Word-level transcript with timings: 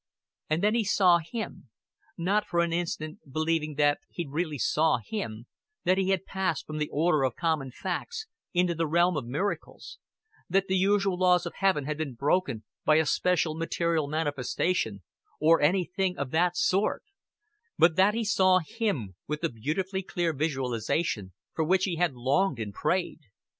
And 0.49 0.63
then 0.63 0.73
he 0.73 0.83
saw 0.83 1.19
Him 1.19 1.69
not 2.17 2.47
for 2.47 2.61
an 2.61 2.73
instant 2.73 3.19
believing 3.31 3.75
that 3.75 3.99
he 4.09 4.25
really 4.27 4.57
saw 4.57 4.97
Him, 4.97 5.45
that 5.83 5.99
he 5.99 6.09
had 6.09 6.25
passed 6.25 6.65
from 6.65 6.79
the 6.79 6.89
order 6.89 7.21
of 7.23 7.35
common 7.35 7.69
facts 7.69 8.25
into 8.51 8.73
the 8.73 8.87
realm 8.87 9.15
of 9.15 9.27
miracles, 9.27 9.99
that 10.49 10.65
the 10.67 10.75
usual 10.75 11.19
laws 11.19 11.45
of 11.45 11.53
heaven 11.57 11.85
had 11.85 11.99
been 11.99 12.15
broken 12.15 12.63
by 12.83 12.95
a 12.95 13.05
special 13.05 13.53
material 13.53 14.07
manifestation, 14.07 15.03
or 15.39 15.61
anything 15.61 16.17
of 16.17 16.31
that 16.31 16.57
sort; 16.57 17.03
but 17.77 17.95
that 17.95 18.15
he 18.15 18.23
saw 18.25 18.57
Him 18.57 19.13
with 19.27 19.41
the 19.41 19.49
beautifully 19.49 20.01
clear 20.01 20.33
visualization 20.33 21.31
for 21.53 21.63
which 21.63 21.83
he 21.83 21.97
had 21.97 22.15
longed 22.15 22.57
and 22.57 22.73
prayed. 22.73 23.19